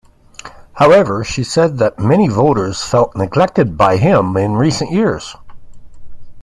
However, 0.73 1.23
she 1.23 1.43
said 1.43 1.77
that 1.77 1.99
many 1.99 2.27
voters 2.27 2.81
felt 2.81 3.15
neglected 3.15 3.77
by 3.77 3.97
him 3.97 4.35
in 4.35 4.55
recent 4.57 4.89
years. 4.91 5.35